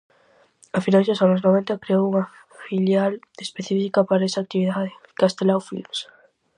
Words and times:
A 0.77 0.79
finais 0.85 1.07
dos 1.07 1.21
anos 1.25 1.41
noventa 1.45 1.81
creou 1.83 2.03
unha 2.09 2.23
filial 2.65 3.11
específica 3.45 3.99
para 4.09 4.27
esa 4.29 4.39
actividade, 4.45 4.91
Castelao 5.21 5.61
Films. 5.67 5.99